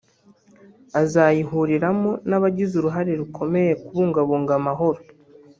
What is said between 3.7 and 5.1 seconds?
mu kubungabunga amahoro